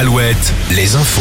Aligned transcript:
Alouette, 0.00 0.54
les 0.74 0.96
infos. 0.96 1.20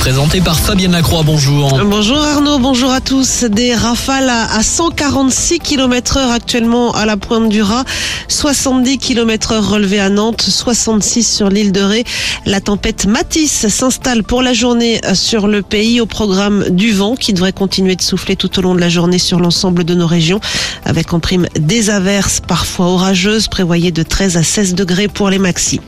Présenté 0.00 0.42
par 0.42 0.58
Fabienne 0.58 0.92
Lacroix, 0.92 1.22
bonjour. 1.24 1.80
Bonjour 1.82 2.18
Arnaud, 2.18 2.58
bonjour 2.58 2.90
à 2.90 3.00
tous. 3.00 3.44
Des 3.44 3.74
rafales 3.74 4.28
à 4.28 4.62
146 4.62 5.60
km 5.60 6.18
heure 6.18 6.30
actuellement 6.30 6.92
à 6.92 7.06
la 7.06 7.16
pointe 7.16 7.48
du 7.48 7.62
Raz, 7.62 7.84
70 8.28 8.98
km 8.98 9.52
heure 9.52 9.70
relevés 9.70 9.98
à 9.98 10.10
Nantes, 10.10 10.42
66 10.42 11.22
sur 11.22 11.48
l'île 11.48 11.72
de 11.72 11.80
Ré. 11.80 12.04
La 12.44 12.60
tempête 12.60 13.06
Matisse 13.06 13.66
s'installe 13.68 14.22
pour 14.22 14.42
la 14.42 14.52
journée 14.52 15.00
sur 15.14 15.48
le 15.48 15.62
pays 15.62 15.98
au 16.02 16.06
programme 16.06 16.66
du 16.68 16.92
vent 16.92 17.16
qui 17.16 17.32
devrait 17.32 17.54
continuer 17.54 17.96
de 17.96 18.02
souffler 18.02 18.36
tout 18.36 18.58
au 18.58 18.60
long 18.60 18.74
de 18.74 18.80
la 18.80 18.90
journée 18.90 19.18
sur 19.18 19.40
l'ensemble 19.40 19.84
de 19.84 19.94
nos 19.94 20.06
régions 20.06 20.40
avec 20.84 21.14
en 21.14 21.18
prime 21.18 21.46
des 21.58 21.88
averses 21.88 22.40
parfois 22.46 22.88
orageuses 22.88 23.48
prévoyées 23.48 23.90
de 23.90 24.02
13 24.02 24.36
à 24.36 24.42
16 24.42 24.74
degrés 24.74 25.08
pour 25.08 25.30
les 25.30 25.38
maxis. 25.38 25.80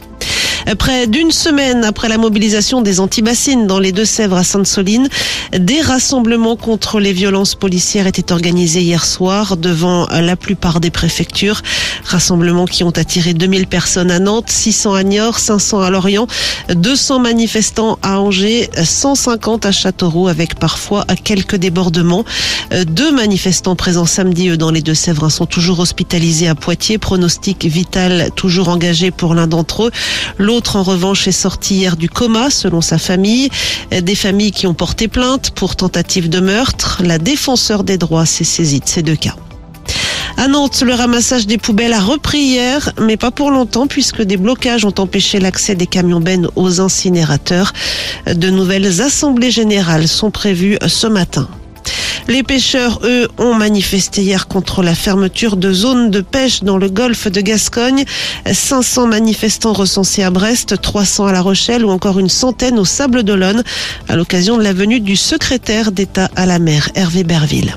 Près 0.78 1.06
d'une 1.06 1.30
semaine 1.30 1.84
après 1.84 2.08
la 2.08 2.18
mobilisation 2.18 2.80
des 2.80 3.00
antibassines 3.00 3.66
dans 3.66 3.78
les 3.78 3.92
Deux-Sèvres 3.92 4.36
à 4.36 4.44
Sainte-Soline, 4.44 5.08
des 5.56 5.80
rassemblements 5.80 6.56
contre 6.56 7.00
les 7.00 7.12
violences 7.12 7.54
policières 7.54 8.06
étaient 8.06 8.32
organisés 8.32 8.82
hier 8.82 9.04
soir 9.04 9.56
devant 9.56 10.06
la 10.06 10.36
plupart 10.36 10.80
des 10.80 10.90
préfectures. 10.90 11.62
Rassemblements 12.04 12.66
qui 12.66 12.84
ont 12.84 12.90
attiré 12.90 13.34
2000 13.34 13.66
personnes 13.66 14.10
à 14.10 14.18
Nantes, 14.18 14.50
600 14.50 14.94
à 14.94 15.02
Niort, 15.02 15.38
500 15.38 15.80
à 15.80 15.90
Lorient, 15.90 16.26
200 16.74 17.18
manifestants 17.20 17.98
à 18.02 18.20
Angers, 18.20 18.70
150 18.82 19.66
à 19.66 19.72
Châteauroux 19.72 20.28
avec 20.28 20.56
parfois 20.56 21.04
quelques 21.24 21.56
débordements. 21.56 22.24
Deux 22.86 23.12
manifestants 23.12 23.76
présents 23.76 24.06
samedi 24.06 24.56
dans 24.56 24.70
les 24.70 24.82
Deux-Sèvres 24.82 25.28
sont 25.30 25.46
toujours 25.46 25.80
hospitalisés 25.80 26.48
à 26.48 26.54
Poitiers. 26.54 26.98
Pronostic 26.98 27.64
vital 27.64 28.30
toujours 28.36 28.68
engagé 28.68 29.10
pour 29.10 29.34
l'un 29.34 29.46
d'entre 29.46 29.84
eux. 29.84 29.90
L'autre, 30.38 30.59
en 30.76 30.82
revanche, 30.82 31.26
est 31.28 31.32
sorti 31.32 31.76
hier 31.76 31.96
du 31.96 32.08
coma, 32.08 32.50
selon 32.50 32.80
sa 32.80 32.98
famille. 32.98 33.50
Des 33.90 34.14
familles 34.14 34.52
qui 34.52 34.66
ont 34.66 34.74
porté 34.74 35.08
plainte 35.08 35.50
pour 35.50 35.76
tentative 35.76 36.28
de 36.28 36.40
meurtre. 36.40 37.00
La 37.04 37.18
défenseur 37.18 37.84
des 37.84 37.98
droits 37.98 38.26
s'est 38.26 38.44
saisie 38.44 38.80
de 38.80 38.88
ces 38.88 39.02
deux 39.02 39.16
cas. 39.16 39.36
À 40.36 40.48
Nantes, 40.48 40.80
le 40.80 40.94
ramassage 40.94 41.46
des 41.46 41.58
poubelles 41.58 41.92
a 41.92 42.00
repris 42.00 42.38
hier, 42.38 42.94
mais 42.98 43.18
pas 43.18 43.30
pour 43.30 43.50
longtemps 43.50 43.86
puisque 43.86 44.22
des 44.22 44.38
blocages 44.38 44.86
ont 44.86 44.94
empêché 44.98 45.38
l'accès 45.38 45.74
des 45.74 45.86
camions 45.86 46.20
bennes 46.20 46.48
aux 46.56 46.80
incinérateurs. 46.80 47.74
De 48.26 48.48
nouvelles 48.48 49.02
assemblées 49.02 49.50
générales 49.50 50.08
sont 50.08 50.30
prévues 50.30 50.78
ce 50.86 51.06
matin. 51.06 51.46
Les 52.30 52.44
pêcheurs, 52.44 53.00
eux, 53.02 53.26
ont 53.38 53.54
manifesté 53.54 54.22
hier 54.22 54.46
contre 54.46 54.84
la 54.84 54.94
fermeture 54.94 55.56
de 55.56 55.72
zones 55.72 56.12
de 56.12 56.20
pêche 56.20 56.62
dans 56.62 56.78
le 56.78 56.88
golfe 56.88 57.26
de 57.26 57.40
Gascogne. 57.40 58.04
500 58.46 59.08
manifestants 59.08 59.72
recensés 59.72 60.22
à 60.22 60.30
Brest, 60.30 60.80
300 60.80 61.26
à 61.26 61.32
La 61.32 61.40
Rochelle 61.42 61.84
ou 61.84 61.90
encore 61.90 62.20
une 62.20 62.28
centaine 62.28 62.78
au 62.78 62.84
Sable 62.84 63.24
d'Olonne 63.24 63.64
à 64.08 64.14
l'occasion 64.14 64.58
de 64.58 64.62
la 64.62 64.72
venue 64.72 65.00
du 65.00 65.16
secrétaire 65.16 65.90
d'État 65.90 66.30
à 66.36 66.46
la 66.46 66.60
mer, 66.60 66.88
Hervé 66.94 67.24
Berville. 67.24 67.74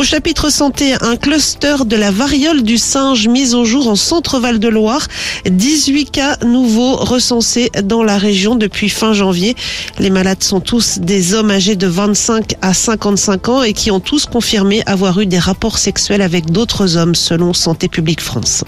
Au 0.00 0.02
chapitre 0.02 0.48
santé, 0.48 0.94
un 1.02 1.16
cluster 1.16 1.84
de 1.84 1.94
la 1.94 2.10
variole 2.10 2.62
du 2.62 2.78
singe 2.78 3.28
mis 3.28 3.54
au 3.54 3.66
jour 3.66 3.86
en 3.86 3.96
centre-val 3.96 4.58
de 4.58 4.66
Loire. 4.66 5.06
18 5.44 6.10
cas 6.10 6.38
nouveaux 6.42 6.96
recensés 6.96 7.70
dans 7.84 8.02
la 8.02 8.16
région 8.16 8.54
depuis 8.54 8.88
fin 8.88 9.12
janvier. 9.12 9.56
Les 9.98 10.08
malades 10.08 10.42
sont 10.42 10.60
tous 10.60 11.00
des 11.00 11.34
hommes 11.34 11.50
âgés 11.50 11.76
de 11.76 11.86
25 11.86 12.54
à 12.62 12.72
55 12.72 13.48
ans 13.50 13.62
et 13.62 13.74
qui 13.74 13.90
ont 13.90 14.00
tous 14.00 14.24
confirmé 14.24 14.82
avoir 14.86 15.20
eu 15.20 15.26
des 15.26 15.38
rapports 15.38 15.76
sexuels 15.76 16.22
avec 16.22 16.50
d'autres 16.50 16.96
hommes 16.96 17.14
selon 17.14 17.52
Santé 17.52 17.86
publique 17.88 18.22
France. 18.22 18.64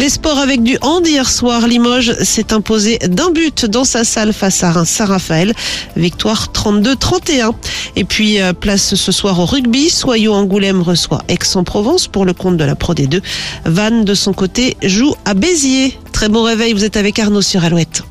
Les 0.00 0.08
sports 0.08 0.38
avec 0.38 0.62
du 0.62 0.78
hand 0.80 1.06
hier 1.06 1.28
soir, 1.28 1.68
Limoges 1.68 2.14
s'est 2.22 2.54
imposé 2.54 2.96
d'un 3.06 3.28
but 3.32 3.66
dans 3.66 3.84
sa 3.84 4.02
salle 4.02 4.32
face 4.32 4.64
à 4.64 4.86
Saint-Raphaël. 4.86 5.52
Victoire 5.94 6.48
32-31. 6.54 7.52
Et 7.96 8.04
puis 8.04 8.38
place 8.60 8.94
ce 8.94 9.12
soir 9.12 9.38
au 9.38 9.44
rugby. 9.44 9.90
Soyaux 9.90 10.32
Angoulême 10.32 10.80
reçoit 10.80 11.20
Aix-en-Provence 11.28 12.08
pour 12.08 12.24
le 12.24 12.32
compte 12.32 12.56
de 12.56 12.64
la 12.64 12.76
Pro 12.76 12.94
D2. 12.94 13.20
Vannes 13.66 14.06
de 14.06 14.14
son 14.14 14.32
côté 14.32 14.78
joue 14.82 15.14
à 15.26 15.34
Béziers. 15.34 15.98
Très 16.12 16.30
bon 16.30 16.44
réveil, 16.44 16.72
vous 16.72 16.84
êtes 16.84 16.96
avec 16.96 17.18
Arnaud 17.18 17.42
sur 17.42 17.62
Alouette. 17.62 18.02